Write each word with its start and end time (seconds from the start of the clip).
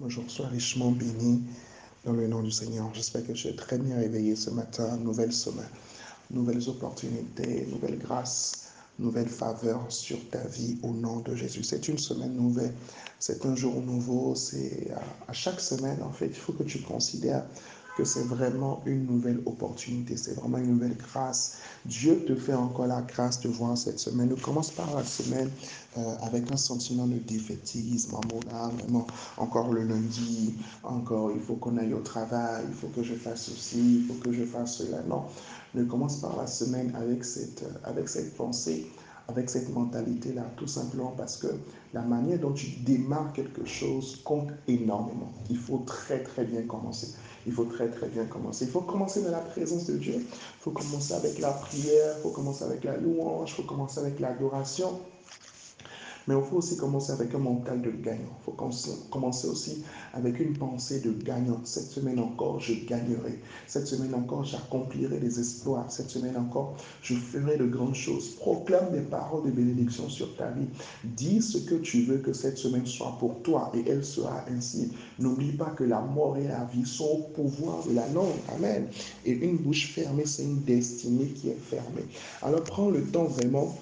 Bonjour, 0.00 0.30
sois 0.30 0.46
richement 0.46 0.92
béni 0.92 1.42
dans 2.04 2.12
le 2.12 2.28
nom 2.28 2.40
du 2.40 2.52
Seigneur. 2.52 2.88
J'espère 2.94 3.26
que 3.26 3.32
tu 3.32 3.48
es 3.48 3.56
très 3.56 3.78
bien 3.78 3.96
réveillé 3.96 4.36
ce 4.36 4.48
matin. 4.48 4.96
Nouvelle 4.98 5.32
semaine, 5.32 5.68
nouvelles 6.30 6.68
opportunités, 6.68 7.66
nouvelles 7.68 7.98
grâces, 7.98 8.68
nouvelles 9.00 9.28
faveurs 9.28 9.90
sur 9.90 10.16
ta 10.30 10.38
vie 10.46 10.78
au 10.84 10.92
nom 10.92 11.18
de 11.18 11.34
Jésus. 11.34 11.64
C'est 11.64 11.88
une 11.88 11.98
semaine 11.98 12.36
nouvelle, 12.36 12.72
c'est 13.18 13.44
un 13.44 13.56
jour 13.56 13.82
nouveau. 13.82 14.36
C'est 14.36 14.86
à 15.26 15.32
chaque 15.32 15.58
semaine, 15.58 16.00
en 16.04 16.12
fait, 16.12 16.28
il 16.28 16.32
faut 16.32 16.52
que 16.52 16.62
tu 16.62 16.80
considères 16.80 17.44
que 17.98 18.04
c'est 18.04 18.22
vraiment 18.22 18.80
une 18.86 19.06
nouvelle 19.06 19.40
opportunité, 19.44 20.16
c'est 20.16 20.34
vraiment 20.34 20.58
une 20.58 20.74
nouvelle 20.74 20.96
grâce. 20.96 21.58
Dieu 21.84 22.24
te 22.24 22.36
fait 22.36 22.54
encore 22.54 22.86
la 22.86 23.02
grâce 23.02 23.40
de 23.40 23.48
voir 23.48 23.76
cette 23.76 23.98
semaine. 23.98 24.28
Ne 24.28 24.36
commence 24.36 24.70
pas 24.70 24.86
la 24.94 25.02
semaine 25.02 25.50
euh, 25.96 26.14
avec 26.22 26.48
un 26.52 26.56
sentiment 26.56 27.08
de 27.08 27.18
défaitisme, 27.18 28.14
en 28.14 28.20
mode, 28.32 28.44
ah, 28.52 28.70
vraiment, 28.78 29.04
encore 29.36 29.72
le 29.72 29.82
lundi, 29.82 30.54
encore, 30.84 31.32
il 31.32 31.40
faut 31.40 31.56
qu'on 31.56 31.76
aille 31.76 31.92
au 31.92 32.00
travail, 32.00 32.62
il 32.68 32.74
faut 32.74 32.86
que 32.86 33.02
je 33.02 33.14
fasse 33.14 33.46
ceci, 33.46 33.96
il 33.96 34.06
faut 34.06 34.14
que 34.14 34.32
je 34.32 34.44
fasse 34.44 34.76
cela. 34.76 35.02
Non, 35.08 35.24
ne 35.74 35.82
commence 35.82 36.18
pas 36.18 36.32
la 36.38 36.46
semaine 36.46 36.94
avec 36.94 37.24
cette, 37.24 37.64
euh, 37.64 37.90
avec 37.90 38.08
cette 38.08 38.36
pensée 38.36 38.86
avec 39.28 39.50
cette 39.50 39.68
mentalité-là, 39.68 40.42
tout 40.56 40.66
simplement 40.66 41.12
parce 41.16 41.36
que 41.36 41.48
la 41.92 42.00
manière 42.00 42.38
dont 42.38 42.52
tu 42.52 42.66
démarres 42.80 43.32
quelque 43.34 43.66
chose 43.66 44.22
compte 44.24 44.50
énormément. 44.66 45.30
Il 45.50 45.58
faut 45.58 45.82
très 45.86 46.22
très 46.22 46.44
bien 46.44 46.62
commencer. 46.62 47.14
Il 47.46 47.52
faut 47.52 47.66
très 47.66 47.90
très 47.90 48.08
bien 48.08 48.24
commencer. 48.24 48.64
Il 48.64 48.70
faut 48.70 48.80
commencer 48.80 49.22
dans 49.22 49.30
la 49.30 49.40
présence 49.40 49.84
de 49.86 49.98
Dieu. 49.98 50.16
Il 50.18 50.60
faut 50.60 50.70
commencer 50.70 51.12
avec 51.12 51.38
la 51.38 51.52
prière, 51.52 52.14
il 52.18 52.22
faut 52.22 52.30
commencer 52.30 52.64
avec 52.64 52.84
la 52.84 52.96
louange, 52.96 53.50
il 53.50 53.54
faut 53.54 53.62
commencer 53.62 54.00
avec 54.00 54.18
l'adoration. 54.18 54.98
Mais 56.28 56.34
il 56.34 56.44
faut 56.44 56.56
aussi 56.56 56.76
commencer 56.76 57.10
avec 57.10 57.34
un 57.34 57.38
mental 57.38 57.80
de 57.80 57.90
gagnant. 57.90 58.36
Il 58.40 58.44
faut 58.44 58.52
commencer 59.10 59.48
aussi 59.48 59.82
avec 60.12 60.38
une 60.40 60.52
pensée 60.52 61.00
de 61.00 61.10
gagnant. 61.10 61.58
Cette 61.64 61.86
semaine 61.86 62.18
encore, 62.18 62.60
je 62.60 62.74
gagnerai. 62.86 63.38
Cette 63.66 63.86
semaine 63.86 64.14
encore, 64.14 64.44
j'accomplirai 64.44 65.20
des 65.20 65.38
exploits. 65.38 65.86
Cette 65.88 66.10
semaine 66.10 66.36
encore, 66.36 66.76
je 67.00 67.14
ferai 67.14 67.56
de 67.56 67.64
grandes 67.64 67.94
choses. 67.94 68.34
Proclame 68.34 68.92
des 68.92 69.00
paroles 69.00 69.46
de 69.46 69.50
bénédiction 69.52 70.10
sur 70.10 70.36
ta 70.36 70.50
vie. 70.50 70.66
Dis 71.02 71.40
ce 71.40 71.56
que 71.56 71.76
tu 71.76 72.02
veux 72.02 72.18
que 72.18 72.34
cette 72.34 72.58
semaine 72.58 72.84
soit 72.84 73.16
pour 73.18 73.40
toi 73.40 73.72
et 73.74 73.88
elle 73.88 74.04
sera 74.04 74.44
ainsi. 74.54 74.92
N'oublie 75.18 75.52
pas 75.52 75.70
que 75.70 75.84
la 75.84 76.02
mort 76.02 76.36
et 76.36 76.46
la 76.46 76.66
vie 76.66 76.84
sont 76.84 77.04
au 77.04 77.18
pouvoir 77.34 77.86
de 77.88 77.94
la 77.94 78.06
langue. 78.08 78.36
Amen. 78.54 78.86
Et 79.24 79.32
une 79.32 79.56
bouche 79.56 79.94
fermée, 79.94 80.26
c'est 80.26 80.42
une 80.42 80.60
destinée 80.60 81.28
qui 81.28 81.48
est 81.48 81.58
fermée. 81.58 82.04
Alors 82.42 82.62
prends 82.64 82.90
le 82.90 83.02
temps 83.02 83.24
vraiment 83.24 83.74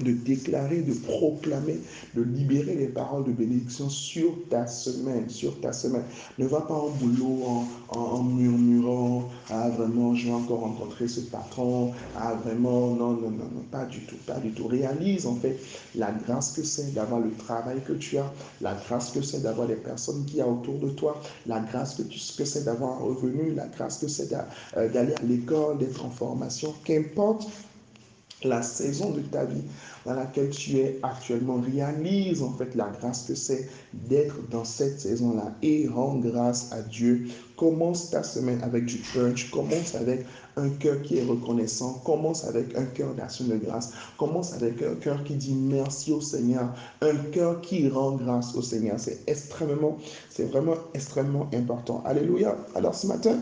de 0.00 0.12
déclarer, 0.12 0.82
de 0.82 0.94
proclamer, 0.94 1.80
de 2.14 2.22
libérer 2.22 2.74
les 2.74 2.86
paroles 2.86 3.24
de 3.24 3.32
bénédiction 3.32 3.88
sur 3.88 4.32
ta 4.48 4.66
semaine, 4.66 5.28
sur 5.28 5.60
ta 5.60 5.72
semaine. 5.72 6.04
Ne 6.38 6.46
va 6.46 6.62
pas 6.62 6.74
en 6.74 6.88
boulot 6.88 7.64
en, 7.88 8.22
murmurant, 8.22 9.28
ah 9.50 9.68
vraiment, 9.70 10.14
je 10.14 10.26
vais 10.26 10.32
encore 10.32 10.60
rencontrer 10.60 11.08
ce 11.08 11.20
patron, 11.20 11.92
ah 12.16 12.34
vraiment, 12.44 12.88
non, 12.94 13.12
non, 13.12 13.30
non, 13.30 13.48
non, 13.54 13.62
pas 13.70 13.84
du 13.84 14.00
tout, 14.00 14.16
pas 14.26 14.38
du 14.38 14.50
tout. 14.50 14.66
Réalise 14.66 15.26
en 15.26 15.34
fait 15.36 15.58
la 15.94 16.12
grâce 16.12 16.52
que 16.52 16.62
c'est 16.62 16.92
d'avoir 16.94 17.20
le 17.20 17.32
travail 17.32 17.80
que 17.86 17.92
tu 17.92 18.18
as, 18.18 18.32
la 18.60 18.74
grâce 18.74 19.10
que 19.10 19.22
c'est 19.22 19.42
d'avoir 19.42 19.68
les 19.68 19.76
personnes 19.76 20.24
qui 20.24 20.36
y 20.36 20.40
a 20.40 20.48
autour 20.48 20.78
de 20.78 20.88
toi, 20.88 21.20
la 21.46 21.60
grâce 21.60 21.94
que, 21.94 22.02
que 22.02 22.44
c'est 22.44 22.64
d'avoir 22.64 23.00
un 23.00 23.04
revenu, 23.04 23.52
la 23.54 23.66
grâce 23.66 23.98
que 23.98 24.08
c'est 24.08 24.32
euh, 24.76 24.88
d'aller 24.88 25.14
à 25.14 25.22
l'école, 25.22 25.78
d'être 25.78 26.04
en 26.04 26.10
formation, 26.10 26.74
qu'importe 26.84 27.48
la 28.44 28.62
saison 28.62 29.10
de 29.10 29.20
ta 29.20 29.44
vie 29.44 29.62
dans 30.04 30.14
laquelle 30.14 30.50
tu 30.50 30.78
es 30.78 30.98
actuellement. 31.02 31.60
Réalise 31.60 32.42
en 32.42 32.52
fait 32.52 32.74
la 32.74 32.88
grâce 32.88 33.22
que 33.22 33.34
c'est 33.34 33.68
d'être 33.92 34.36
dans 34.50 34.64
cette 34.64 35.00
saison-là 35.00 35.52
et 35.62 35.88
rends 35.88 36.16
grâce 36.16 36.72
à 36.72 36.82
Dieu. 36.82 37.26
Commence 37.56 38.10
ta 38.10 38.22
semaine 38.22 38.60
avec 38.62 38.86
du 38.86 38.98
punch, 38.98 39.50
commence 39.50 39.94
avec 39.94 40.24
un 40.56 40.68
cœur 40.68 41.00
qui 41.02 41.18
est 41.18 41.24
reconnaissant, 41.24 41.94
commence 42.04 42.44
avec 42.44 42.76
un 42.76 42.84
cœur 42.84 43.14
d'action 43.14 43.46
de 43.46 43.56
grâce, 43.56 43.90
commence 44.16 44.52
avec 44.54 44.82
un 44.82 44.94
cœur 44.96 45.22
qui 45.24 45.36
dit 45.36 45.54
merci 45.54 46.12
au 46.12 46.20
Seigneur, 46.20 46.72
un 47.00 47.16
cœur 47.30 47.60
qui 47.60 47.88
rend 47.88 48.12
grâce 48.12 48.54
au 48.54 48.62
Seigneur. 48.62 48.98
C'est 48.98 49.20
extrêmement, 49.26 49.96
c'est 50.28 50.44
vraiment 50.44 50.76
extrêmement 50.94 51.48
important. 51.54 52.02
Alléluia. 52.04 52.56
Alors 52.74 52.94
ce 52.94 53.06
matin, 53.06 53.38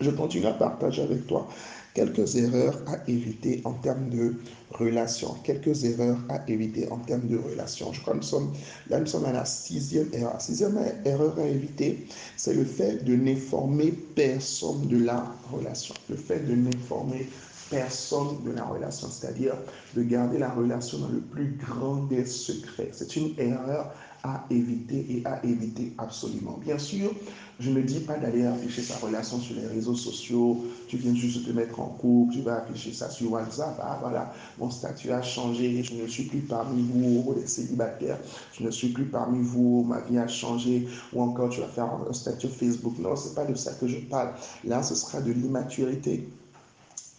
je 0.00 0.10
continue 0.10 0.46
à 0.46 0.52
partager 0.52 1.02
avec 1.02 1.26
toi 1.26 1.48
quelques 1.96 2.36
erreurs 2.36 2.78
à 2.86 2.98
éviter 3.08 3.62
en 3.64 3.72
termes 3.72 4.10
de 4.10 4.34
relations. 4.70 5.34
Quelques 5.44 5.84
erreurs 5.84 6.18
à 6.28 6.40
éviter 6.46 6.90
en 6.90 6.98
termes 6.98 7.26
de 7.26 7.38
relations. 7.38 7.90
Je 7.94 8.02
crois 8.02 8.12
que 8.12 8.18
nous 8.18 8.24
sommes, 8.24 8.52
là, 8.90 9.00
nous 9.00 9.06
sommes 9.06 9.24
à 9.24 9.32
la 9.32 9.46
sixième 9.46 10.08
erreur. 10.12 10.34
La 10.34 10.40
sixième 10.40 10.78
erreur 11.06 11.38
à 11.38 11.44
éviter, 11.48 12.06
c'est 12.36 12.52
le 12.52 12.64
fait 12.64 13.02
de 13.02 13.16
n'informer 13.16 13.92
personne 14.14 14.86
de 14.88 15.02
la 15.02 15.24
relation. 15.50 15.94
Le 16.10 16.16
fait 16.16 16.40
de 16.40 16.54
n'informer 16.54 17.26
personne 17.70 18.42
de 18.44 18.52
la 18.52 18.64
relation, 18.64 19.08
c'est-à-dire 19.10 19.54
de 19.96 20.02
garder 20.02 20.38
la 20.38 20.50
relation 20.50 20.98
dans 20.98 21.08
le 21.08 21.20
plus 21.20 21.56
grand 21.66 22.04
des 22.04 22.26
secrets. 22.26 22.90
C'est 22.92 23.16
une 23.16 23.34
erreur 23.38 23.92
à 24.26 24.44
éviter 24.50 25.06
et 25.08 25.22
à 25.24 25.44
éviter 25.44 25.92
absolument. 25.98 26.58
Bien 26.64 26.78
sûr, 26.78 27.10
je 27.58 27.70
ne 27.70 27.80
dis 27.80 28.00
pas 28.00 28.18
d'aller 28.18 28.44
afficher 28.44 28.82
sa 28.82 28.96
relation 28.96 29.38
sur 29.38 29.54
les 29.54 29.66
réseaux 29.66 29.94
sociaux. 29.94 30.64
Tu 30.88 30.96
viens 30.98 31.14
juste 31.14 31.46
te 31.46 31.50
mettre 31.52 31.80
en 31.80 31.86
couple, 31.86 32.34
tu 32.34 32.40
vas 32.42 32.56
afficher 32.56 32.92
ça 32.92 33.08
sur 33.08 33.32
WhatsApp. 33.32 33.78
Ah 33.80 33.98
voilà, 34.00 34.34
mon 34.58 34.70
statut 34.70 35.10
a 35.10 35.22
changé, 35.22 35.82
je 35.82 35.94
ne 35.94 36.06
suis 36.06 36.24
plus 36.24 36.40
parmi 36.40 36.82
vous, 36.82 37.34
les 37.36 37.46
célibataires. 37.46 38.18
Je 38.58 38.64
ne 38.64 38.70
suis 38.70 38.88
plus 38.88 39.06
parmi 39.06 39.42
vous, 39.42 39.84
ma 39.88 40.00
vie 40.00 40.18
a 40.18 40.28
changé. 40.28 40.86
Ou 41.12 41.22
encore, 41.22 41.50
tu 41.50 41.60
vas 41.60 41.68
faire 41.68 41.88
un 42.08 42.12
statut 42.12 42.48
Facebook. 42.48 42.98
Non, 42.98 43.16
ce 43.16 43.28
n'est 43.28 43.34
pas 43.34 43.44
de 43.44 43.54
ça 43.54 43.72
que 43.72 43.86
je 43.86 43.98
parle. 43.98 44.32
Là, 44.64 44.82
ce 44.82 44.94
sera 44.94 45.20
de 45.20 45.32
l'immaturité. 45.32 46.28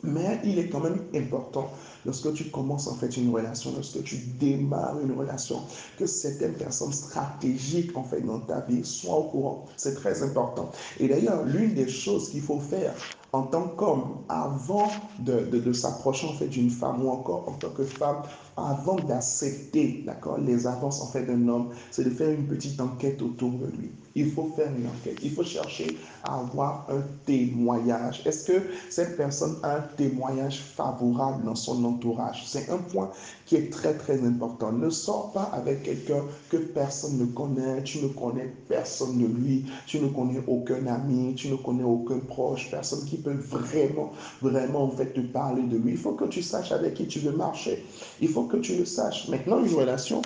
Mais 0.04 0.40
il 0.44 0.60
est 0.60 0.70
quand 0.70 0.80
même 0.80 1.00
important 1.16 1.72
lorsque 2.06 2.32
tu 2.34 2.46
commences 2.46 2.88
en 2.88 2.96
fait 2.96 3.18
une 3.18 3.32
relation, 3.34 3.72
lorsque 3.76 4.04
tu 4.04 4.18
démarres 4.40 5.00
une 5.00 5.12
relation, 5.12 5.62
que 5.98 6.06
certaines 6.06 6.54
personnes 6.54 6.94
stratégiques 6.94 7.98
en 7.98 8.04
fait 8.04 8.22
dans 8.22 8.40
ta 8.40 8.62
vie 8.62 8.86
soient 8.86 9.18
au 9.18 9.24
courant. 9.24 9.66
C'est 9.76 9.96
très 9.96 10.22
important. 10.24 10.72
Et 11.00 11.08
d'ailleurs, 11.08 11.44
l'une 11.46 11.74
des 11.74 11.88
choses 11.88 12.30
qu'il 12.30 12.42
faut 12.42 12.60
faire 12.60 12.94
en 13.34 13.44
tant 13.44 13.68
qu'homme, 13.68 14.18
avant 14.30 14.90
de, 15.20 15.74
s'approcher 15.74 16.28
en 16.28 16.34
fait 16.34 16.48
d'une 16.48 16.70
femme 16.70 17.04
ou 17.04 17.10
encore 17.10 17.48
en 17.48 17.54
tant 17.54 17.70
que 17.70 17.84
femme, 17.84 18.24
avant 18.56 18.96
d'accepter 18.96 20.06
les 20.40 20.68
avances 20.68 21.02
en 21.02 21.08
fait 21.08 21.24
d'un 21.24 21.48
homme, 21.48 21.70
c'est 21.92 22.04
de 22.04 22.10
faire 22.10 22.30
une 22.30 22.48
petite 22.48 22.80
enquête 22.80 23.22
autour 23.22 23.52
de 23.52 23.68
lui. 23.78 23.92
Il 24.18 24.32
faut 24.32 24.52
faire 24.56 24.72
une 24.76 24.88
enquête. 24.88 25.20
Il 25.22 25.32
faut 25.32 25.44
chercher 25.44 25.96
à 26.24 26.40
avoir 26.40 26.88
un 26.90 27.02
témoignage. 27.28 28.24
Est-ce 28.26 28.52
que 28.52 28.62
cette 28.90 29.16
personne 29.16 29.58
a 29.62 29.78
un 29.78 29.82
témoignage 29.96 30.60
favorable 30.60 31.46
dans 31.46 31.54
son 31.54 31.86
entourage? 31.86 32.44
C'est 32.48 32.68
un 32.72 32.80
point 32.80 33.12
qui 33.46 33.58
est 33.58 33.72
très 33.72 33.94
très 33.94 34.20
important. 34.26 34.72
Ne 34.72 34.90
sors 34.90 35.32
pas 35.34 35.52
avec 35.54 35.84
quelqu'un 35.84 36.24
que 36.50 36.58
personne 36.58 37.20
ne 37.20 37.26
connaît. 37.26 37.84
Tu 37.84 38.00
ne 38.00 38.08
connais 38.08 38.52
personne 38.68 39.20
de 39.20 39.28
lui. 39.28 39.66
Tu 39.86 40.00
ne 40.00 40.08
connais 40.08 40.42
aucun 40.48 40.88
ami. 40.88 41.36
Tu 41.36 41.50
ne 41.50 41.56
connais 41.56 41.84
aucun 41.84 42.18
proche. 42.18 42.72
Personne 42.72 43.06
qui 43.06 43.18
peut 43.18 43.38
vraiment 43.40 44.14
vraiment 44.42 44.86
en 44.86 44.92
fait 44.92 45.14
te 45.14 45.22
parler 45.22 45.62
de 45.64 45.78
lui. 45.78 45.92
Il 45.92 45.98
faut 45.98 46.14
que 46.14 46.26
tu 46.26 46.42
saches 46.42 46.72
avec 46.72 46.96
qui 46.96 47.08
tu 47.08 47.20
veux 47.20 47.32
marcher. 47.32 47.86
Il 48.20 48.30
faut 48.30 48.44
que 48.44 48.58
tu 48.58 48.76
le 48.76 48.86
saches. 48.86 49.28
Maintenant, 49.30 49.64
une 49.64 49.74
relation, 49.74 50.22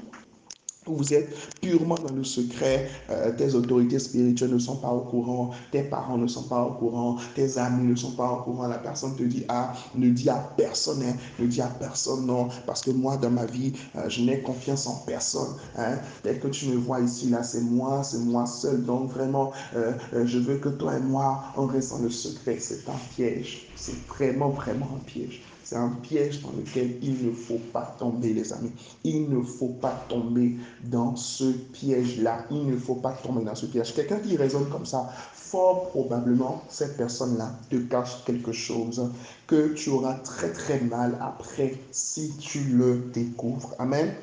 vous 0.96 1.14
êtes 1.14 1.34
purement 1.62 1.96
dans 1.96 2.14
le 2.14 2.24
secret, 2.24 2.90
euh, 3.10 3.32
tes 3.32 3.54
autorités 3.56 4.00
spirituelles 4.00 4.54
ne 4.54 4.60
sont 4.60 4.78
pas 4.78 4.90
au 4.90 5.02
courant, 5.02 5.52
tes 5.72 5.84
parents 5.84 6.18
ne 6.18 6.28
sont 6.28 6.44
pas 6.44 6.62
au 6.64 6.72
courant, 6.72 7.18
tes 7.36 7.58
amis 7.58 7.88
ne 7.88 7.96
sont 7.96 8.12
pas 8.12 8.30
au 8.32 8.44
courant, 8.44 8.68
la 8.68 8.78
personne 8.78 9.16
te 9.16 9.24
dit 9.24 9.46
ah, 9.50 9.74
ne 9.96 10.10
dis 10.10 10.30
à 10.30 10.52
personne, 10.58 11.04
hein, 11.04 11.16
ne 11.40 11.48
dis 11.48 11.62
à 11.62 11.68
personne 11.68 12.26
non, 12.26 12.50
parce 12.66 12.82
que 12.82 12.92
moi 12.92 13.18
dans 13.18 13.32
ma 13.32 13.46
vie, 13.46 13.74
euh, 13.96 14.10
je 14.10 14.22
n'ai 14.22 14.42
confiance 14.42 14.88
en 14.88 14.96
personne. 15.06 15.56
Hein. 15.78 15.98
Tel 16.24 16.40
que 16.40 16.48
tu 16.48 16.68
me 16.68 16.76
vois 16.76 17.00
ici, 17.00 17.30
là, 17.30 17.44
c'est 17.44 17.62
moi, 17.62 18.04
c'est 18.04 18.20
moi 18.20 18.46
seul, 18.46 18.84
donc 18.84 19.10
vraiment, 19.10 19.52
euh, 19.76 19.94
je 20.26 20.38
veux 20.38 20.58
que 20.58 20.70
toi 20.70 20.98
et 20.98 21.02
moi, 21.02 21.44
on 21.58 21.66
reste 21.66 21.92
dans 21.92 22.00
le 22.00 22.10
secret. 22.10 22.58
C'est 22.60 22.88
un 22.90 23.00
piège, 23.16 23.68
c'est 23.76 23.96
vraiment, 24.08 24.50
vraiment 24.50 24.90
un 24.96 25.04
piège. 25.06 25.42
C'est 25.72 25.78
un 25.78 25.96
piège 26.02 26.42
dans 26.42 26.52
lequel 26.52 26.98
il 27.02 27.26
ne 27.26 27.32
faut 27.32 27.62
pas 27.72 27.96
tomber, 27.98 28.34
les 28.34 28.52
amis. 28.52 28.74
Il 29.06 29.30
ne 29.30 29.42
faut 29.42 29.70
pas 29.70 30.04
tomber 30.10 30.58
dans 30.84 31.16
ce 31.16 31.46
piège-là. 31.46 32.46
Il 32.52 32.70
ne 32.70 32.76
faut 32.76 32.96
pas 32.96 33.14
tomber 33.14 33.46
dans 33.46 33.56
ce 33.56 33.68
piège. 33.68 33.94
Quelqu'un 33.94 34.20
qui 34.20 34.36
raisonne 34.36 34.68
comme 34.68 34.86
ça, 34.86 35.10
fort 35.32 35.88
probablement, 35.92 36.62
cette 36.68 36.98
personne-là 36.98 37.54
te 37.70 37.78
cache 37.78 38.22
quelque 38.26 38.52
chose 38.52 39.12
que 39.48 39.70
tu 39.70 39.92
auras 39.92 40.16
très 40.16 40.52
très 40.52 40.82
mal 40.82 41.18
après 41.22 41.78
si 41.94 42.34
tu 42.38 42.60
le 42.66 43.10
découvres. 43.14 43.74
Amen. 43.80 44.14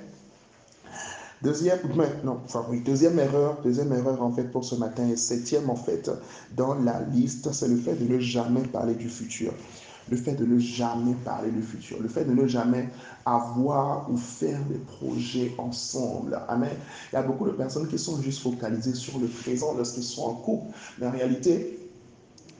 Deuxième, 1.41 1.79
non, 2.25 2.41
enfin 2.45 2.67
oui, 2.69 2.83
deuxième 2.83 3.19
erreur, 3.19 3.57
deuxième 3.65 3.95
erreur 3.95 4.23
en 4.23 4.33
fait 4.33 4.53
pour 4.53 4.67
ce 4.67 4.75
matin 4.75 5.09
et 5.09 5.17
septième 5.17 5.71
en 5.71 5.77
fait 5.77 6.11
dans 6.55 6.75
la 6.75 7.01
liste, 7.15 7.51
c'est 7.53 7.69
le 7.69 7.77
fait 7.77 7.95
de 7.95 8.13
ne 8.13 8.19
jamais 8.19 8.65
parler 8.65 8.95
du 8.95 9.09
futur. 9.09 9.55
Le 10.11 10.17
fait 10.17 10.35
de 10.35 10.45
ne 10.45 10.59
jamais 10.59 11.15
parler 11.25 11.51
du 11.51 11.63
futur, 11.63 12.01
le 12.01 12.09
fait 12.09 12.25
de 12.25 12.33
ne 12.33 12.47
jamais 12.47 12.89
avoir 13.27 14.11
ou 14.11 14.17
faire 14.17 14.61
des 14.65 14.79
projets 14.79 15.55
ensemble. 15.59 16.41
Amen. 16.49 16.77
Il 17.13 17.17
y 17.17 17.19
a 17.19 17.23
beaucoup 17.23 17.47
de 17.47 17.53
personnes 17.53 17.89
qui 17.89 17.99
sont 17.99 18.21
juste 18.21 18.41
focalisées 18.41 18.95
sur 18.95 19.19
le 19.19 19.27
présent 19.27 19.75
lorsqu'ils 19.75 20.03
sont 20.03 20.23
en 20.23 20.35
couple, 20.35 20.75
mais 20.99 21.07
en 21.07 21.11
réalité, 21.11 21.79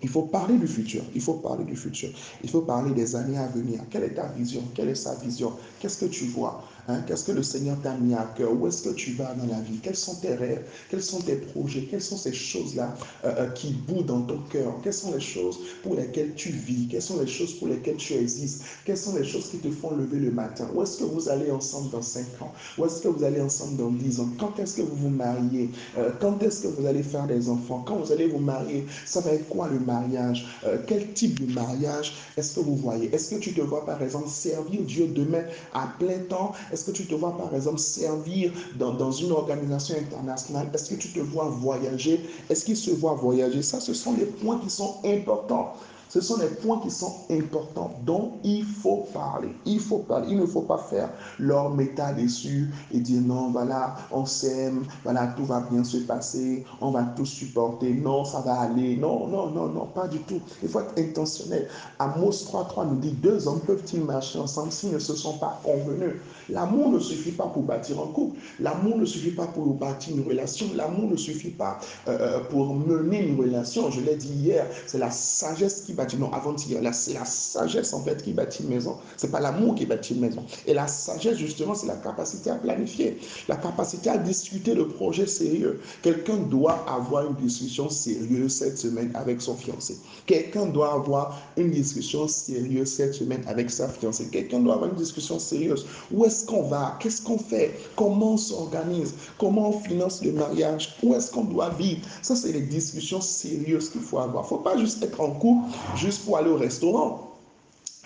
il 0.03 0.09
faut 0.09 0.23
parler 0.23 0.59
du 0.59 0.67
futur. 0.67 1.03
Il 1.15 1.21
faut 1.21 1.35
parler 1.35 1.65
du 1.65 1.77
futur. 1.77 2.11
Il 2.43 2.51
faut 2.51 2.61
parler 2.61 2.93
des 2.93 3.17
années 3.17 3.39
à 3.39 3.47
venir. 3.49 3.81
Quelle 3.91 4.05
est 4.05 4.15
ta 4.15 4.29
vision? 4.29 4.63
Quelle 4.75 4.91
est 4.91 4.95
sa 4.95 5.15
vision? 5.17 5.53
Qu'est-ce 5.81 5.99
que 5.99 6.07
tu 6.07 6.25
vois? 6.25 6.63
Hein, 6.91 7.03
qu'est-ce 7.07 7.25
que 7.25 7.33
le 7.33 7.43
Seigneur 7.43 7.79
t'a 7.83 7.99
mis 7.99 8.15
à 8.15 8.25
cœur? 8.35 8.51
Où 8.59 8.67
est-ce 8.67 8.83
que 8.83 8.89
tu 8.89 9.13
vas 9.13 9.35
dans 9.35 9.45
la 9.47 9.61
vie? 9.61 9.79
Quels 9.83 9.95
sont 9.95 10.15
tes 10.17 10.35
rêves? 10.35 10.65
Quels 10.89 11.03
sont 11.03 11.21
tes 11.21 11.37
projets? 11.37 11.85
Quelles 11.85 12.01
sont 12.03 12.17
ces 12.17 12.33
choses-là 12.33 12.95
euh, 13.25 13.35
euh, 13.41 13.51
qui 13.51 13.73
bougent 13.75 14.07
dans 14.07 14.23
ton 14.23 14.39
cœur? 14.49 14.81
Quelles 14.83 14.95
sont 14.95 15.13
les 15.13 15.21
choses 15.21 15.61
pour 15.83 15.95
lesquelles 15.97 16.35
tu 16.35 16.49
vis? 16.51 16.89
Quelles 16.89 17.03
sont 17.03 17.21
les 17.21 17.27
choses 17.27 17.53
pour 17.59 17.69
lesquelles 17.69 17.97
tu 17.99 18.15
existes? 18.15 18.63
Quelles 18.87 18.97
sont 18.97 19.15
les 19.15 19.25
choses 19.25 19.51
qui 19.51 19.61
te 19.61 19.71
font 19.71 19.91
lever 19.91 20.19
le 20.19 20.31
matin? 20.31 20.71
Où 20.75 20.83
est-ce 20.83 20.97
que 20.97 21.05
vous 21.05 21.29
allez 21.29 21.51
ensemble 21.51 21.91
dans 21.91 22.01
5 22.01 22.41
ans? 22.41 22.55
Où 22.79 22.87
est-ce 22.87 23.03
que 23.03 23.09
vous 23.09 23.23
allez 23.23 23.43
ensemble 23.43 23.77
dans 23.77 23.91
10 23.91 24.19
ans? 24.21 24.31
Quand 24.39 24.59
est-ce 24.59 24.75
que 24.75 24.83
vous 24.83 24.97
vous 24.97 25.11
mariez? 25.11 25.73
Euh, 25.99 26.11
Quand 26.19 26.43
est-ce 26.43 26.63
que 26.63 26.69
vous 26.69 26.87
allez 26.87 27.03
faire 27.03 27.27
des 27.27 27.51
enfants? 27.51 27.83
Quand 27.87 27.99
vous 27.99 28.13
allez 28.13 28.29
vous 28.29 28.39
marier, 28.39 28.87
ça 29.05 29.21
va 29.21 29.33
être 29.33 29.47
quoi 29.49 29.69
le 29.69 29.79
mariage? 29.79 30.47
Quel 30.87 31.13
type 31.13 31.39
de 31.39 31.47
mariage 31.53 32.15
est-ce 32.37 32.55
que 32.55 32.61
vous 32.61 32.77
voyez? 32.77 33.15
Est-ce 33.15 33.35
que 33.35 33.41
tu 33.41 33.53
te 33.53 33.61
vois 33.61 33.85
par 33.85 34.03
exemple 34.03 34.29
servir 34.29 34.83
Dieu 34.85 35.07
demain 35.09 35.45
à 35.73 35.87
plein 35.99 36.19
temps? 36.29 36.53
Est-ce 36.79 36.85
que 36.85 36.93
tu 36.93 37.07
te 37.07 37.15
vois, 37.15 37.37
par 37.37 37.53
exemple, 37.55 37.81
servir 37.81 38.53
dans, 38.77 38.93
dans 38.93 39.11
une 39.11 39.33
organisation 39.33 39.97
internationale? 39.97 40.71
Est-ce 40.73 40.91
que 40.91 40.95
tu 40.95 41.13
te 41.13 41.19
vois 41.19 41.49
voyager? 41.49 42.25
Est-ce 42.49 42.65
qu'il 42.65 42.77
se 42.77 42.93
voit 42.93 43.15
voyager? 43.15 43.63
Ça, 43.63 43.81
ce 43.81 43.93
sont 43.95 44.15
les 44.15 44.27
points 44.27 44.59
qui 44.59 44.71
sont 44.71 45.01
importants. 45.05 45.75
Ce 46.09 46.21
sont 46.21 46.39
les 46.39 46.49
points 46.49 46.81
qui 46.81 46.91
sont 46.91 47.13
importants 47.31 47.93
dont 48.05 48.33
il 48.43 48.65
faut 48.65 49.07
parler. 49.13 49.51
Il 49.67 49.81
faut 49.81 49.99
parler. 49.99 50.29
Il 50.31 50.39
ne 50.39 50.47
faut 50.47 50.63
pas 50.63 50.79
faire 50.79 51.11
leur 51.39 51.71
méta 51.71 52.13
dessus 52.13 52.71
et 52.93 53.01
dire 53.01 53.21
non, 53.21 53.51
voilà, 53.51 53.97
on 54.11 54.25
s'aime, 54.25 54.85
voilà, 55.05 55.29
tout 55.37 55.45
va 55.45 55.61
bien 55.71 55.85
se 55.85 55.99
passer, 55.99 56.65
on 56.81 56.91
va 56.91 57.03
tout 57.17 57.27
supporter, 57.27 57.93
non, 57.93 58.25
ça 58.25 58.41
va 58.41 58.61
aller. 58.61 58.97
Non, 58.97 59.27
non, 59.27 59.51
non, 59.51 59.69
non, 59.69 59.87
pas 59.87 60.09
du 60.09 60.19
tout. 60.21 60.41
Il 60.63 60.69
faut 60.69 60.81
être 60.81 60.99
intentionnel. 60.99 61.69
Amos 61.99 62.31
3.3 62.31 62.89
nous 62.89 62.97
dit 62.97 63.13
deux 63.13 63.47
hommes 63.47 63.61
peuvent-ils 63.61 64.03
marcher 64.03 64.39
ensemble 64.39 64.73
s'ils 64.73 64.93
ne 64.93 64.99
se 64.99 65.15
sont 65.15 65.39
pas 65.39 65.61
convenus? 65.63 66.15
L'amour 66.49 66.91
ne 66.91 66.99
suffit 66.99 67.33
pas 67.33 67.47
pour 67.47 67.63
bâtir 67.63 67.99
un 68.01 68.11
couple. 68.13 68.39
L'amour 68.61 68.97
ne 68.97 69.05
suffit 69.05 69.33
pas 69.33 69.47
pour 69.47 69.67
bâtir 69.75 70.17
une 70.17 70.27
relation. 70.27 70.67
L'amour 70.75 71.11
ne 71.11 71.17
suffit 71.17 71.51
pas 71.51 71.79
euh, 72.07 72.17
euh, 72.19 72.41
pour 72.51 72.75
mener 72.75 73.27
une 73.27 73.39
relation. 73.39 73.91
Je 73.91 74.01
l'ai 74.01 74.17
dit 74.17 74.33
hier, 74.33 74.67
c'est 74.87 74.99
la 74.99 75.11
sagesse 75.11 75.83
qui 75.83 75.93
bâtit, 75.99 76.17
non, 76.17 76.33
avant-hier, 76.33 76.81
c'est 76.95 77.13
la 77.13 77.25
sagesse 77.25 77.93
en 77.93 78.03
fait 78.03 78.23
qui 78.23 78.33
bâtit 78.33 78.63
une 78.63 78.71
maison. 78.71 78.97
C'est 79.17 79.31
pas 79.31 79.41
l'amour 79.41 79.75
qui 79.75 79.85
bâtit 79.85 80.15
une 80.15 80.21
maison. 80.21 80.43
Et 80.67 80.73
la 80.73 80.87
sagesse, 80.87 81.37
justement, 81.37 81.75
c'est 81.75 81.87
la 81.87 81.97
capacité 81.97 82.51
à 82.51 82.55
planifier, 82.55 83.19
la 83.49 83.57
capacité 83.57 84.09
à 84.09 84.17
discuter 84.17 84.75
de 84.75 84.85
projets 84.85 85.27
sérieux. 85.27 85.81
Quelqu'un 86.03 86.37
doit 86.37 86.87
avoir 86.89 87.27
une 87.27 87.35
discussion 87.35 87.91
sérieuse 87.91 88.53
cette 88.53 88.79
semaine 88.79 89.11
avec 89.15 89.43
son 89.43 89.55
fiancé. 89.57 89.99
Quelqu'un 90.27 90.67
doit 90.67 90.95
avoir 90.95 91.39
une 91.57 91.71
discussion 91.71 92.29
sérieuse 92.29 92.93
cette 92.93 93.15
semaine 93.15 93.43
avec 93.47 93.71
sa 93.71 93.89
fiancée. 93.89 94.29
Quelqu'un 94.31 94.61
doit 94.61 94.75
avoir 94.75 94.91
une 94.91 94.97
discussion 94.97 95.39
sérieuse. 95.39 95.85
Où 96.13 96.25
est-ce 96.25 96.47
qu'on 96.47 96.63
va? 96.63 96.97
Qu'est-ce 97.01 97.21
qu'on 97.23 97.39
fait? 97.39 97.79
Comment 97.97 98.35
on 98.35 98.37
s'organise? 98.37 99.15
Comment 99.39 99.71
on 99.71 99.81
finance 99.81 100.23
le 100.25 100.33
mariage? 100.33 100.97
Où 101.03 101.15
est-ce 101.15 101.31
qu'on 101.33 101.45
doit 101.45 101.71
vivre? 101.71 102.01
Ça, 102.23 102.37
c'est 102.37 102.53
les 102.53 102.61
discussions 102.61 103.21
sérieuses 103.21 103.91
qu'il 103.91 104.01
faut 104.01 104.19
avoir. 104.19 104.45
Il 104.45 104.47
ne 104.47 104.49
faut 104.49 104.59
pas 104.63 104.79
juste 104.79 105.03
être 105.03 105.21
en 105.21 105.33
couple 105.33 105.69
juste 105.97 106.25
pour 106.25 106.39
aller 106.39 106.51
au 106.51 106.57
restaurant. 106.57 107.25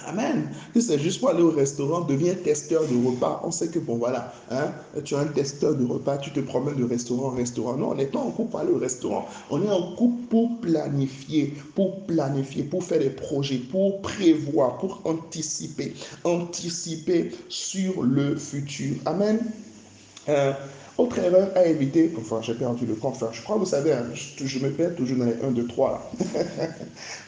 Amen. 0.06 0.49
Si 0.75 0.82
c'est 0.82 0.99
juste 0.99 1.20
pour 1.20 1.29
aller 1.29 1.43
au 1.43 1.50
restaurant, 1.50 2.00
deviens 2.00 2.34
testeur 2.34 2.82
de 2.82 3.06
repas. 3.06 3.40
On 3.44 3.50
sait 3.50 3.69
que, 3.69 3.79
bon, 3.79 3.96
voilà, 3.96 4.32
hein, 4.50 4.73
tu 5.05 5.14
es 5.14 5.17
un 5.17 5.26
testeur 5.26 5.75
de 5.75 5.84
repas, 5.84 6.19
tu 6.19 6.32
te 6.32 6.40
promènes 6.40 6.76
de 6.76 6.84
restaurant 6.84 7.29
en 7.29 7.37
restaurant. 7.37 7.76
Non, 7.76 7.90
on 7.90 7.94
n'est 7.94 8.06
pas 8.06 8.19
en 8.19 8.31
couple 8.31 8.50
pour 8.50 8.61
aller 8.61 8.73
au 8.73 8.79
restaurant. 8.79 9.29
On 9.50 9.62
est 9.62 9.70
en 9.70 9.94
couple 9.94 10.23
pour 10.29 10.61
planifier, 10.61 11.55
pour 11.75 12.00
planifier, 12.02 12.64
pour 12.64 12.82
faire 12.82 12.99
des 12.99 13.11
projets, 13.11 13.58
pour 13.58 14.02
prévoir, 14.02 14.78
pour 14.78 15.00
anticiper. 15.05 15.94
Anticiper 16.25 17.31
sur 17.49 18.02
le 18.02 18.37
futur. 18.37 18.96
Amen. 19.06 19.38
Euh, 20.28 20.52
autre 20.98 21.18
erreur 21.18 21.50
à 21.56 21.64
éviter, 21.64 22.12
enfin 22.18 22.40
j'ai 22.42 22.54
perdu 22.54 22.86
le 22.86 22.94
compte, 22.94 23.16
je 23.32 23.42
crois 23.42 23.56
que 23.56 23.60
vous 23.60 23.66
savez, 23.66 23.92
hein, 23.92 24.06
je, 24.12 24.58
me 24.58 24.70
perds 24.70 24.94
toujours 24.94 25.18
dans 25.18 25.24
les 25.24 25.36
1, 25.42 25.50
2, 25.52 25.66
3. 25.66 26.10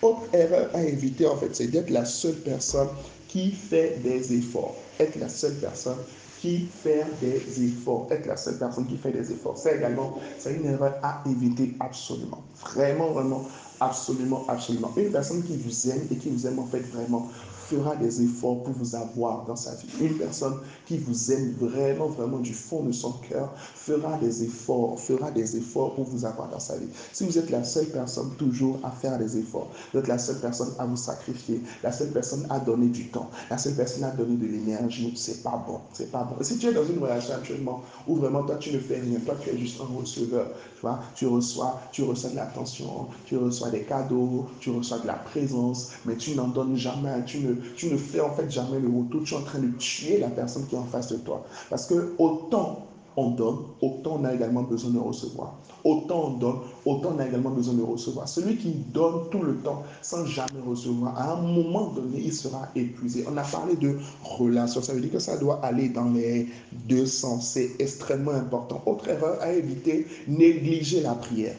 Autre 0.03 0.23
erreur 0.33 0.69
à 0.75 0.83
éviter, 0.83 1.27
en 1.27 1.37
fait, 1.37 1.55
c'est 1.55 1.69
d'être 1.69 1.91
la 1.91 2.05
seule 2.05 2.35
personne 2.35 2.89
qui 3.29 3.51
fait 3.51 3.99
des 4.03 4.35
efforts. 4.35 4.77
Être 5.01 5.19
la 5.19 5.29
seule 5.29 5.55
personne 5.55 5.99
qui 6.41 6.69
fait 6.83 7.07
des 7.21 7.65
efforts. 7.65 8.07
Être 8.11 8.27
la 8.27 8.37
seule 8.37 8.59
personne 8.59 8.87
qui 8.87 8.97
fait 8.97 9.13
des 9.13 9.33
efforts. 9.33 9.57
C'est 9.57 9.77
également, 9.77 10.15
c'est 10.39 10.55
une 10.55 10.67
erreur 10.67 10.95
à 11.03 11.23
éviter 11.27 11.75
absolument. 11.81 12.43
Vraiment, 12.75 13.13
vraiment, 13.13 13.49
absolument, 13.85 14.45
absolument. 14.49 14.93
Une 14.97 15.11
personne 15.11 15.43
qui 15.43 15.57
vous 15.57 15.91
aime 15.91 16.07
et 16.11 16.17
qui 16.17 16.31
vous 16.31 16.47
aime 16.47 16.59
en 16.59 16.67
fait 16.67 16.81
vraiment 16.93 17.29
fera 17.65 17.97
des 17.97 18.23
efforts 18.23 18.63
pour 18.63 18.75
vous 18.75 18.95
avoir 18.95 19.45
dans 19.47 19.57
sa 19.57 19.75
vie. 19.75 19.89
Une 20.01 20.19
personne 20.19 20.59
qui 20.87 20.99
vous 20.99 21.33
aime 21.33 21.55
vraiment, 21.59 22.09
vraiment 22.09 22.39
du 22.39 22.53
fond 22.53 22.83
de 22.83 22.93
son 22.93 23.13
cœur 23.29 23.53
fera 23.57 24.17
des 24.19 24.45
efforts, 24.45 25.01
fera 25.01 25.31
des 25.31 25.57
efforts 25.57 25.95
pour 25.95 26.05
vous 26.05 26.25
avoir 26.25 26.49
dans 26.49 26.61
sa 26.61 26.77
vie. 26.77 26.89
Si 27.13 27.25
vous 27.25 27.39
êtes 27.39 27.51
la 27.51 27.65
seule 27.65 27.87
personne 27.87 28.31
toujours 28.39 28.79
à 28.83 28.91
faire 28.91 29.19
des 29.19 29.39
efforts, 29.39 29.71
vous 29.93 30.01
êtes 30.01 30.09
la 30.09 30.19
seule 30.19 30.41
personne 30.41 30.73
à 30.79 30.87
vous 30.87 30.97
sacrifier, 30.97 31.63
la 31.83 31.93
seule 31.93 32.11
personne 32.11 32.47
à 32.51 32.59
donner 32.59 32.89
du 32.89 33.09
temps, 33.09 33.31
la 33.51 33.59
seule 33.59 33.75
personne 33.75 34.05
à 34.05 34.11
donner 34.11 34.37
de 34.37 34.47
l'énergie, 34.47 35.13
c'est 35.17 35.43
pas 35.43 35.63
bon, 35.67 35.81
c'est 35.93 36.11
pas 36.11 36.25
bon. 36.25 36.43
si 36.43 36.59
tu 36.59 36.67
es 36.67 36.73
dans 36.73 36.85
une 36.85 36.99
relation 36.99 37.35
actuellement 37.35 37.83
où 38.07 38.17
vraiment 38.17 38.43
toi 38.43 38.57
tu 38.57 38.73
ne 38.73 38.79
fais 38.79 39.01
rien, 39.01 39.19
toi 39.25 39.35
tu 39.41 39.51
es 39.51 39.59
juste 39.59 39.81
un 39.81 39.99
receveur, 39.99 40.49
tu 40.75 40.81
vois, 40.83 41.01
tu 41.15 41.27
reçois, 41.27 41.81
tu 41.93 42.03
reçois 42.03 42.31
de 42.31 42.37
l'attention, 42.37 43.07
tu 43.25 43.37
reçois 43.37 43.71
des 43.75 43.83
cadeaux, 43.83 44.47
tu 44.61 44.71
reçois 44.71 44.99
de 44.99 45.07
la 45.07 45.15
présence, 45.15 45.93
mais 46.07 46.17
tu 46.17 46.35
n'en 46.35 46.49
donnes 46.49 46.77
jamais, 46.77 47.25
tu 47.27 47.39
ne 47.39 47.55
tu 47.77 47.91
ne 47.91 47.97
fais 47.97 48.21
en 48.21 48.31
fait 48.31 48.51
jamais 48.51 48.79
le 48.79 48.89
retour. 48.89 49.23
Tu 49.25 49.35
es 49.35 49.37
en 49.37 49.43
train 49.43 49.59
de 49.59 49.71
tuer 49.79 50.19
la 50.19 50.29
personne 50.29 50.67
qui 50.67 50.75
est 50.75 50.79
en 50.79 50.85
face 50.85 51.13
de 51.13 51.17
toi. 51.19 51.45
Parce 51.71 51.87
que 51.87 52.15
autant 52.19 52.87
on 53.17 53.31
donne, 53.31 53.59
autant 53.81 54.19
on 54.21 54.25
a 54.25 54.35
également 54.35 54.63
besoin 54.63 54.91
de 54.91 54.99
recevoir. 54.99 55.55
Autant 55.85 56.29
on 56.29 56.31
donne, 56.39 56.57
autant 56.85 57.13
on 57.15 57.19
a 57.21 57.27
également 57.27 57.51
besoin 57.51 57.75
de 57.75 57.83
recevoir. 57.83 58.29
Celui 58.29 58.57
qui 58.57 58.71
donne 58.93 59.29
tout 59.31 59.43
le 59.43 59.57
temps 59.57 59.83
sans 60.03 60.25
jamais 60.25 60.61
recevoir, 60.67 61.17
à 61.17 61.35
un 61.35 61.43
moment 61.43 61.91
donné, 61.91 62.21
il 62.25 62.33
sera 62.33 62.69
épuisé. 62.75 63.25
On 63.31 63.37
a 63.37 63.43
parlé 63.43 63.77
de 63.77 63.99
relation, 64.23 64.83
ça 64.83 64.95
veut 64.95 65.01
dire 65.01 65.13
que 65.13 65.19
ça 65.19 65.37
doit 65.37 65.61
aller 65.65 65.91
dans 65.91 66.11
les 66.11 66.49
deux 66.73 67.07
sens. 67.07 67.51
C'est 67.51 67.71
extrêmement 67.79 68.33
important. 68.33 68.83
Autre 68.87 69.09
erreur 69.09 69.39
à 69.41 69.53
éviter, 69.53 70.07
négliger 70.27 71.01
la 71.01 71.15
prière. 71.15 71.55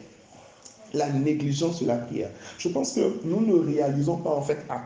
La 0.94 1.10
négligence 1.10 1.80
de 1.82 1.86
la 1.86 1.96
prière. 1.96 2.30
Je 2.58 2.68
pense 2.68 2.92
que 2.92 3.20
nous 3.24 3.40
ne 3.40 3.54
réalisons 3.54 4.16
pas 4.18 4.30
en 4.30 4.42
fait 4.42 4.58
à 4.68 4.82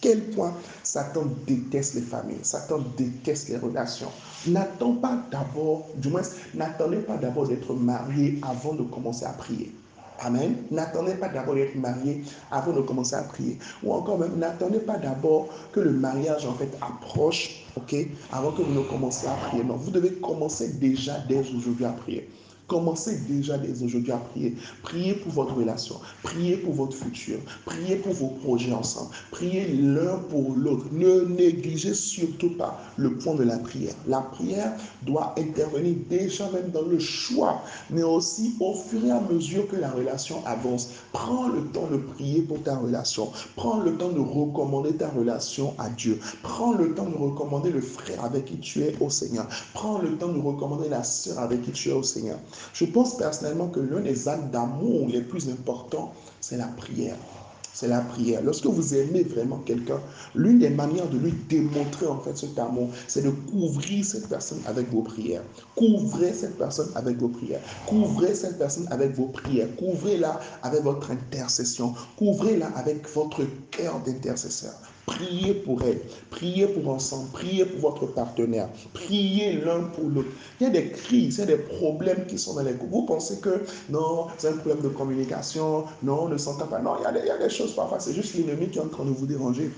quel 0.00 0.20
point 0.30 0.52
Satan 0.82 1.24
déteste 1.46 1.94
les 1.94 2.02
familles, 2.02 2.38
Satan 2.42 2.80
déteste 2.96 3.48
les 3.48 3.56
relations. 3.56 4.10
N'attends 4.46 4.92
pas 4.92 5.18
d'abord, 5.30 5.86
du 5.96 6.08
moins, 6.08 6.22
n'attendez 6.54 6.98
pas 6.98 7.16
d'abord 7.16 7.48
d'être 7.48 7.72
marié 7.74 8.38
avant 8.42 8.74
de 8.74 8.82
commencer 8.82 9.24
à 9.24 9.30
prier. 9.30 9.72
Amen. 10.20 10.56
N'attendez 10.70 11.14
pas 11.14 11.28
d'abord 11.28 11.54
d'être 11.54 11.74
marié 11.76 12.22
avant 12.50 12.72
de 12.72 12.80
commencer 12.80 13.14
à 13.16 13.22
prier. 13.22 13.58
Ou 13.82 13.92
encore 13.92 14.18
même, 14.18 14.36
n'attendez 14.38 14.78
pas 14.78 14.96
d'abord 14.96 15.48
que 15.72 15.80
le 15.80 15.92
mariage 15.92 16.46
en 16.46 16.54
fait 16.54 16.70
approche, 16.80 17.64
ok, 17.76 17.94
avant 18.32 18.52
que 18.52 18.62
vous 18.62 18.72
ne 18.72 18.86
commenciez 18.86 19.28
à 19.28 19.34
prier. 19.48 19.64
Non, 19.64 19.76
vous 19.76 19.90
devez 19.90 20.12
commencer 20.12 20.68
déjà 20.68 21.18
dès 21.28 21.40
aujourd'hui 21.40 21.84
à 21.84 21.90
prier. 21.90 22.28
Commencez 22.68 23.18
déjà 23.28 23.58
dès 23.58 23.80
aujourd'hui 23.84 24.10
à 24.10 24.16
prier. 24.16 24.56
Priez 24.82 25.14
pour 25.14 25.32
votre 25.32 25.54
relation. 25.54 26.00
Priez 26.24 26.56
pour 26.56 26.74
votre 26.74 26.96
futur. 26.96 27.38
Priez 27.64 27.94
pour 27.94 28.12
vos 28.12 28.28
projets 28.42 28.72
ensemble. 28.72 29.10
Priez 29.30 29.68
l'un 29.68 30.16
pour 30.30 30.52
l'autre. 30.56 30.86
Ne 30.90 31.20
négligez 31.26 31.94
surtout 31.94 32.50
pas 32.50 32.80
le 32.96 33.14
point 33.18 33.36
de 33.36 33.44
la 33.44 33.58
prière. 33.58 33.94
La 34.08 34.20
prière 34.20 34.72
doit 35.02 35.32
intervenir 35.38 35.94
déjà 36.10 36.50
même 36.50 36.70
dans 36.70 36.82
le 36.82 36.98
choix, 36.98 37.62
mais 37.90 38.02
aussi 38.02 38.56
au 38.58 38.74
fur 38.74 39.04
et 39.04 39.12
à 39.12 39.20
mesure 39.20 39.68
que 39.68 39.76
la 39.76 39.90
relation 39.90 40.44
avance. 40.44 40.88
Prends 41.12 41.46
le 41.46 41.66
temps 41.66 41.86
de 41.88 41.98
prier 41.98 42.42
pour 42.42 42.60
ta 42.64 42.76
relation. 42.76 43.30
Prends 43.54 43.78
le 43.78 43.96
temps 43.96 44.10
de 44.10 44.18
recommander 44.18 44.96
ta 44.96 45.08
relation 45.08 45.72
à 45.78 45.88
Dieu. 45.88 46.18
Prends 46.42 46.72
le 46.72 46.94
temps 46.94 47.06
de 47.08 47.16
recommander 47.16 47.70
le 47.70 47.80
frère 47.80 48.24
avec 48.24 48.46
qui 48.46 48.58
tu 48.58 48.82
es 48.82 48.94
au 48.98 49.08
Seigneur. 49.08 49.46
Prends 49.72 49.98
le 49.98 50.16
temps 50.16 50.32
de 50.32 50.40
recommander 50.40 50.88
la 50.88 51.04
sœur 51.04 51.38
avec 51.38 51.62
qui 51.62 51.70
tu 51.70 51.90
es 51.90 51.92
au 51.92 52.02
Seigneur. 52.02 52.38
Je 52.72 52.84
pense 52.84 53.16
personnellement 53.16 53.68
que 53.68 53.80
l'un 53.80 54.00
des 54.00 54.28
actes 54.28 54.50
d'amour 54.50 55.08
les 55.08 55.22
plus 55.22 55.48
importants, 55.48 56.12
c'est 56.40 56.56
la 56.56 56.68
prière. 56.68 57.16
C'est 57.76 57.88
la 57.88 58.00
prière. 58.00 58.40
Lorsque 58.42 58.64
vous 58.64 58.94
aimez 58.94 59.22
vraiment 59.22 59.58
quelqu'un, 59.58 60.00
l'une 60.34 60.60
des 60.60 60.70
manières 60.70 61.10
de 61.10 61.18
lui 61.18 61.32
démontrer 61.46 62.06
en 62.06 62.18
fait 62.18 62.34
cet 62.34 62.58
amour, 62.58 62.88
c'est 63.06 63.20
de 63.20 63.28
couvrir 63.28 64.02
cette 64.02 64.30
personne 64.30 64.62
avec 64.64 64.90
vos 64.90 65.02
prières. 65.02 65.42
Couvrez 65.74 66.32
cette 66.32 66.56
personne 66.56 66.88
avec 66.94 67.18
vos 67.18 67.28
prières. 67.28 67.60
Couvrez 67.86 68.34
cette 68.34 68.56
personne 68.56 68.88
avec 68.90 69.14
vos 69.14 69.26
prières. 69.26 69.68
Couvrez-la 69.76 70.40
avec 70.62 70.84
votre 70.84 71.10
intercession. 71.10 71.92
Couvrez-la 72.16 72.68
avec 72.68 73.06
votre 73.14 73.42
cœur 73.70 74.00
d'intercesseur. 74.06 74.72
Priez 75.06 75.54
pour 75.54 75.82
elle, 75.82 76.00
priez 76.30 76.66
pour 76.66 76.88
ensemble, 76.88 77.30
priez 77.30 77.64
pour 77.64 77.92
votre 77.92 78.06
partenaire, 78.06 78.68
priez 78.92 79.52
l'un 79.52 79.84
pour 79.84 80.08
l'autre. 80.10 80.28
Il 80.60 80.64
y 80.64 80.66
a 80.66 80.70
des 80.70 80.90
crises, 80.90 81.36
il 81.36 81.40
y 81.40 81.42
a 81.42 81.46
des 81.46 81.56
problèmes 81.56 82.26
qui 82.26 82.38
sont 82.38 82.54
dans 82.54 82.62
les 82.62 82.72
couples. 82.72 82.92
Vous 82.92 83.06
pensez 83.06 83.38
que 83.38 83.62
non, 83.88 84.26
c'est 84.36 84.48
un 84.48 84.56
problème 84.56 84.82
de 84.82 84.88
communication, 84.88 85.84
non, 86.02 86.24
on 86.24 86.28
ne 86.28 86.36
s'entend 86.36 86.66
pas. 86.66 86.80
Non, 86.80 86.96
il 86.98 87.04
y, 87.04 87.06
a 87.06 87.12
des, 87.12 87.20
il 87.20 87.26
y 87.26 87.30
a 87.30 87.38
des 87.38 87.48
choses 87.48 87.74
parfois, 87.74 88.00
c'est 88.00 88.14
juste 88.14 88.34
l'ennemi 88.34 88.68
qui 88.68 88.78
est 88.78 88.82
en 88.82 88.88
train 88.88 89.04
de 89.04 89.10
vous 89.10 89.26
déranger. 89.26 89.70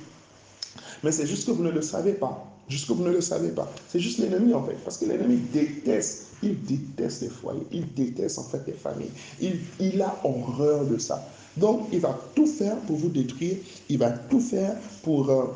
Mais 1.03 1.13
c'est 1.13 1.27
juste 1.27 1.47
que 1.47 1.53
vous 1.53 1.63
ne 1.63 1.71
le 1.71 1.83
savez 1.83 2.15
pas. 2.15 2.58
Juste 2.69 2.89
que 2.89 2.93
vous 2.93 3.05
ne 3.05 3.11
le 3.11 3.21
savez 3.21 3.49
pas. 3.51 3.71
C'est 3.89 4.01
juste 4.01 4.19
l'ennemi 4.19 4.53
en 4.55 4.65
fait. 4.65 4.77
Parce 4.85 4.99
que 4.99 5.07
l'ennemi 5.07 5.37
déteste, 5.53 6.27
il 6.43 6.61
déteste 6.63 7.23
les 7.23 7.29
foyers, 7.29 7.67
il 7.73 7.93
déteste 7.95 8.39
en 8.39 8.45
fait 8.45 8.63
les 8.67 8.75
familles. 8.75 9.11
Il, 9.41 9.61
il 9.81 10.01
a 10.03 10.21
horreur 10.25 10.85
de 10.85 10.99
ça. 10.99 11.27
Donc, 11.57 11.89
il 11.93 12.01
va 12.01 12.19
tout 12.35 12.47
faire 12.47 12.77
pour 12.77 12.97
vous 12.97 13.09
détruire. 13.09 13.57
Il 13.89 13.99
va 13.99 14.11
tout 14.11 14.41
faire 14.41 14.77
pour 15.03 15.29
euh, 15.31 15.47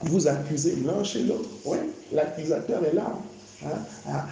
vous 0.00 0.28
accuser 0.28 0.76
l'un 0.84 1.02
chez 1.02 1.22
l'autre. 1.24 1.48
Oui, 1.64 1.78
l'accusateur 2.12 2.84
est 2.84 2.94
là. 2.94 3.12
Ah, 4.06 4.26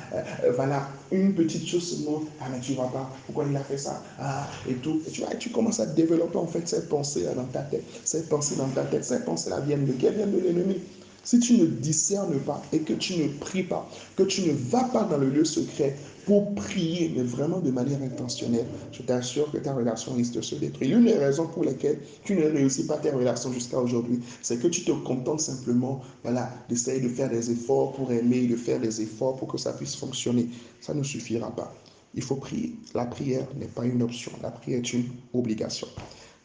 voilà, 0.54 0.88
une 1.10 1.34
petite 1.34 1.66
chose 1.66 1.96
seulement. 1.96 2.22
Ah, 2.40 2.44
mais 2.52 2.60
tu 2.60 2.74
vois 2.74 2.92
pas, 2.92 3.10
pourquoi 3.26 3.46
il 3.48 3.56
a 3.56 3.60
fait 3.60 3.78
ça 3.78 4.02
ah, 4.20 4.46
Et 4.68 4.74
tout. 4.74 5.00
Et 5.06 5.10
tu 5.10 5.22
vois, 5.22 5.34
tu 5.34 5.50
commences 5.50 5.80
à 5.80 5.86
développer 5.86 6.36
en 6.36 6.46
fait 6.46 6.68
cette 6.68 6.88
pensée 6.88 7.24
dans 7.34 7.44
ta 7.44 7.62
tête. 7.62 7.84
Cette 8.04 8.28
pensée 8.28 8.56
dans 8.56 8.68
ta 8.68 8.82
tête, 8.82 9.04
cette 9.04 9.24
pensée-là 9.24 9.60
vient 9.60 9.78
de 9.78 9.92
qui 9.92 10.08
vient 10.08 10.26
de 10.26 10.38
l'ennemi. 10.38 10.80
Si 11.24 11.38
tu 11.38 11.54
ne 11.56 11.64
discernes 11.64 12.38
pas 12.40 12.62
et 12.72 12.80
que 12.80 12.92
tu 12.92 13.16
ne 13.16 13.28
pries 13.28 13.62
pas, 13.62 13.88
que 14.14 14.22
tu 14.24 14.42
ne 14.42 14.52
vas 14.52 14.84
pas 14.84 15.04
dans 15.04 15.16
le 15.16 15.30
lieu 15.30 15.44
secret 15.44 15.96
pour 16.26 16.54
prier, 16.54 17.12
mais 17.16 17.22
vraiment 17.22 17.60
de 17.60 17.70
manière 17.70 18.02
intentionnelle, 18.02 18.66
je 18.92 19.02
t'assure 19.02 19.50
que 19.50 19.56
ta 19.56 19.72
relation 19.72 20.12
risque 20.12 20.34
de 20.34 20.42
se 20.42 20.54
détruire. 20.54 20.96
L'une 20.96 21.06
des 21.06 21.14
raisons 21.14 21.46
pour 21.46 21.64
lesquelles 21.64 21.98
tu 22.24 22.34
ne 22.34 22.44
réussis 22.44 22.86
pas 22.86 22.98
tes 22.98 23.10
relations 23.10 23.52
jusqu'à 23.52 23.78
aujourd'hui, 23.78 24.20
c'est 24.42 24.58
que 24.60 24.68
tu 24.68 24.84
te 24.84 24.92
contentes 24.92 25.40
simplement 25.40 26.02
voilà, 26.22 26.50
d'essayer 26.68 27.00
de 27.00 27.08
faire 27.08 27.30
des 27.30 27.50
efforts 27.50 27.92
pour 27.94 28.12
aimer, 28.12 28.46
de 28.46 28.56
faire 28.56 28.78
des 28.78 29.00
efforts 29.00 29.36
pour 29.36 29.48
que 29.48 29.58
ça 29.58 29.72
puisse 29.72 29.96
fonctionner. 29.96 30.48
Ça 30.82 30.92
ne 30.92 31.02
suffira 31.02 31.50
pas. 31.54 31.74
Il 32.14 32.22
faut 32.22 32.36
prier. 32.36 32.76
La 32.94 33.06
prière 33.06 33.46
n'est 33.58 33.66
pas 33.66 33.86
une 33.86 34.02
option. 34.02 34.30
La 34.42 34.50
prière 34.50 34.78
est 34.78 34.92
une 34.92 35.06
obligation. 35.32 35.88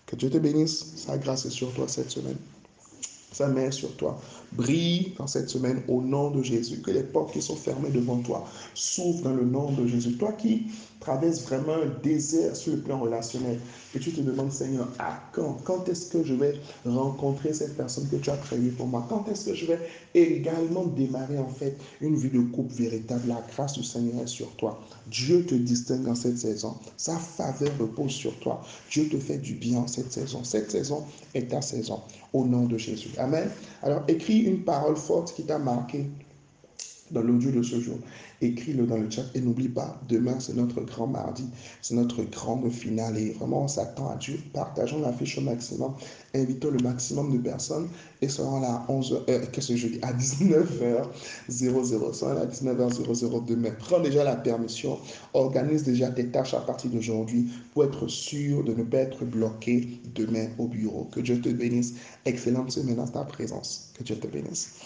Que 0.06 0.16
Dieu 0.16 0.30
te 0.30 0.38
bénisse. 0.38 0.94
Sa 0.96 1.18
grâce 1.18 1.46
est 1.46 1.52
sur 1.52 1.74
toi 1.74 1.88
cette 1.88 2.10
semaine 2.10 2.38
sa 3.40 3.48
main 3.48 3.72
sur 3.72 3.96
toi. 3.96 4.20
Brille 4.52 5.14
dans 5.18 5.28
cette 5.28 5.50
semaine 5.50 5.82
au 5.88 6.02
nom 6.02 6.30
de 6.30 6.44
Jésus. 6.44 6.82
Que 6.82 6.92
les 6.92 7.04
portes 7.04 7.32
qui 7.32 7.42
sont 7.42 7.56
fermées 7.56 7.90
devant 7.90 8.18
toi 8.18 8.46
s'ouvrent 8.74 9.24
dans 9.24 9.34
le 9.34 9.46
nom 9.46 9.72
de 9.72 9.88
Jésus. 9.88 10.18
Toi 10.18 10.34
qui 10.34 10.68
traverses 11.00 11.42
vraiment 11.44 11.74
un 11.74 12.02
désert 12.04 12.56
sur 12.56 12.74
le 12.74 12.80
plan 12.80 13.00
relationnel 13.00 13.60
et 13.96 14.00
tu 14.00 14.12
te 14.12 14.22
demandes, 14.22 14.52
Seigneur, 14.52 14.88
à 15.00 15.20
quand? 15.32 15.58
Quand 15.64 15.88
est-ce 15.88 16.08
que 16.08 16.24
je 16.24 16.34
vais 16.34 16.56
rencontrer 16.86 17.54
cette 17.54 17.76
personne 17.78 18.08
que 18.10 18.18
tu 18.18 18.30
as 18.30 18.36
prévue 18.36 18.72
pour 18.72 18.88
moi? 18.88 19.06
Quand 19.10 19.28
est-ce 19.30 19.46
que 19.46 19.56
je 19.56 19.66
vais 19.66 19.80
également 20.14 20.86
démarrer 20.86 21.38
en 21.38 21.48
fait 21.48 21.78
une 22.02 22.16
vie 22.16 22.30
de 22.30 22.42
couple 22.42 22.74
véritable? 22.74 23.28
La 23.28 23.44
grâce 23.54 23.74
du 23.74 23.84
Seigneur 23.84 24.24
est 24.24 24.28
sur 24.28 24.50
toi. 24.58 24.80
Dieu 25.08 25.46
te 25.46 25.56
distingue 25.56 26.08
en 26.08 26.16
cette 26.16 26.38
saison. 26.38 26.76
Sa 26.98 27.18
faveur 27.18 27.72
repose 27.80 28.12
sur 28.12 28.38
toi. 28.40 28.62
Dieu 28.92 29.08
te 29.10 29.18
fait 29.18 29.38
du 29.38 29.54
bien 29.54 29.80
en 29.80 29.88
cette 29.88 30.12
saison. 30.12 30.44
Cette 30.44 30.72
saison 30.72 31.04
est 31.34 31.50
ta 31.50 31.62
saison. 31.62 32.02
Au 32.34 32.46
nom 32.46 32.66
de 32.66 32.78
Jésus. 32.78 33.10
Amen. 33.18 33.50
Alors 33.82 34.04
écris 34.08 34.40
une 34.40 34.64
parole 34.64 34.98
forte 34.98 35.34
qui 35.34 35.44
t'a 35.44 35.58
marqué 35.58 36.06
dans 37.12 37.22
l'audio 37.22 37.52
de 37.52 37.62
ce 37.62 37.80
jour. 37.80 37.98
Écris-le 38.42 38.86
dans 38.86 38.98
le 38.98 39.10
chat 39.10 39.26
et 39.36 39.42
n'oublie 39.42 39.68
pas, 39.68 40.00
demain 40.08 40.40
c'est 40.40 40.56
notre 40.56 40.82
grand 40.82 41.08
mardi, 41.08 41.44
c'est 41.82 41.96
notre 41.96 42.24
grande 42.24 42.72
finale 42.72 43.18
et 43.18 43.32
vraiment 43.32 43.64
on 43.64 43.68
s'attend 43.68 44.10
à 44.10 44.16
Dieu. 44.16 44.40
Partageons 44.54 45.02
l'affiche 45.02 45.38
au 45.38 45.42
maximum, 45.42 45.94
invitons 46.34 46.72
le 46.72 46.80
maximum 46.80 47.34
de 47.34 47.40
personnes 47.40 47.90
et 48.22 48.30
serons 48.30 48.62
là 48.62 48.86
à 48.88 48.92
11h, 48.92 49.24
euh, 49.30 49.46
qu'est-ce 49.52 49.70
que 49.70 49.76
je 49.76 49.88
dis, 49.88 50.00
à 50.02 50.14
19h00, 50.14 52.14
sera 52.14 52.34
là 52.34 52.42
à 52.42 52.46
19h00 52.46 53.46
demain. 53.46 53.72
Prends 53.80 54.00
déjà 54.00 54.24
la 54.24 54.36
permission, 54.36 54.98
organise 55.34 55.84
déjà 55.84 56.10
tes 56.10 56.28
tâches 56.28 56.54
à 56.54 56.62
partir 56.62 56.92
d'aujourd'hui 56.92 57.50
pour 57.74 57.84
être 57.84 58.08
sûr 58.08 58.64
de 58.64 58.74
ne 58.74 58.84
pas 58.84 59.00
être 59.00 59.26
bloqué 59.26 60.00
demain 60.16 60.48
au 60.58 60.68
bureau. 60.68 61.08
Que 61.12 61.20
Dieu 61.20 61.42
te 61.42 61.50
bénisse. 61.50 61.96
Excellente 62.26 62.72
semaine 62.72 63.00
à 63.00 63.08
ta 63.08 63.24
présence. 63.24 63.92
Que 63.98 64.04
Dieu 64.04 64.18
te 64.18 64.28
bénisse. 64.28 64.80